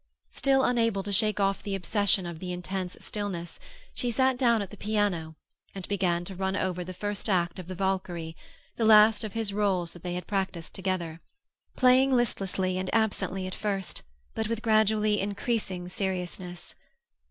Still 0.31 0.63
unable 0.63 1.03
to 1.03 1.13
shake 1.13 1.39
off 1.39 1.61
the 1.61 1.75
obsession 1.75 2.25
of 2.25 2.39
the 2.39 2.51
intense 2.51 2.97
stillness, 2.99 3.59
she 3.93 4.09
sat 4.09 4.35
down 4.35 4.63
at 4.63 4.71
the 4.71 4.75
piano 4.75 5.35
and 5.75 5.87
began 5.87 6.25
to 6.25 6.33
run 6.33 6.55
over 6.55 6.83
the 6.83 6.91
first 6.95 7.29
act 7.29 7.59
of 7.59 7.67
the 7.67 7.75
Walkure, 7.75 8.33
the 8.77 8.85
last 8.85 9.23
of 9.23 9.33
his 9.33 9.53
roles 9.53 9.91
they 9.91 10.15
had 10.15 10.25
practiced 10.25 10.73
together; 10.73 11.21
playing 11.77 12.15
listlessly 12.15 12.79
and 12.79 12.89
absently 12.91 13.45
at 13.45 13.53
first, 13.53 14.01
but 14.33 14.47
with 14.47 14.63
gradually 14.63 15.21
increasing 15.21 15.87
seriousness. 15.87 16.73